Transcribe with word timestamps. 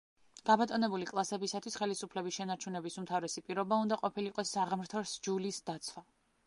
გაბატონებული 0.49 1.07
კლასებისათვის 1.09 1.77
ხელისუფლების 1.81 2.39
შენარჩუნების 2.39 2.99
უმთავრესი 3.03 3.45
პირობა 3.51 3.81
უნდა 3.87 4.01
ყოფილიყო 4.05 4.49
„საღმრთო 4.57 5.07
სჯულის“ 5.17 5.63
დაცვა. 5.71 6.07